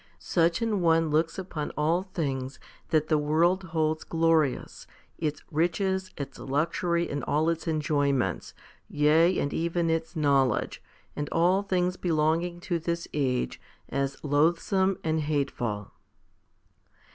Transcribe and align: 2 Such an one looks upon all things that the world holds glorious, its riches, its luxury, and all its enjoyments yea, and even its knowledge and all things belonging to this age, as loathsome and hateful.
2 0.13 0.17
Such 0.17 0.61
an 0.63 0.81
one 0.81 1.11
looks 1.11 1.37
upon 1.37 1.69
all 1.77 2.01
things 2.01 2.59
that 2.89 3.07
the 3.07 3.19
world 3.19 3.65
holds 3.65 4.03
glorious, 4.03 4.87
its 5.19 5.43
riches, 5.51 6.09
its 6.17 6.39
luxury, 6.39 7.07
and 7.07 7.23
all 7.25 7.49
its 7.49 7.67
enjoyments 7.67 8.55
yea, 8.89 9.37
and 9.37 9.53
even 9.53 9.91
its 9.91 10.15
knowledge 10.15 10.81
and 11.15 11.29
all 11.31 11.61
things 11.61 11.97
belonging 11.97 12.59
to 12.61 12.79
this 12.79 13.07
age, 13.13 13.61
as 13.89 14.17
loathsome 14.23 14.97
and 15.03 15.19
hateful. 15.21 15.91